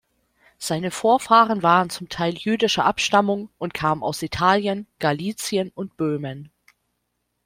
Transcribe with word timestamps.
Seine 0.57 0.89
Vorfahren 0.89 1.61
waren 1.61 1.91
zum 1.91 2.09
Teil 2.09 2.33
jüdischer 2.35 2.85
Abstammung 2.85 3.49
und 3.59 3.75
kamen 3.75 4.01
aus 4.01 4.23
Italien, 4.23 4.87
Galizien 4.97 5.69
und 5.75 5.95
Böhmen. 5.95 6.49